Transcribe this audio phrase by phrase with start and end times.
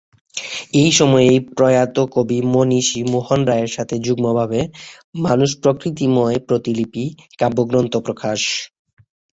[0.73, 4.59] এই সময়ই প্রয়াত কবি মনীষী মোহন রায়ের সাথে যুগ্মভাবে
[5.25, 7.03] "মানুষ প্রকৃতিময় প্রতিলিপি"
[7.39, 8.39] কাব্যগ্রন্থ প্রকাশ।